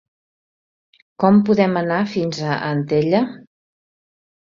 [1.25, 3.25] Com podem anar fins a Antella?